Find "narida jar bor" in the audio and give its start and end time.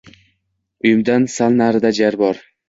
1.61-2.43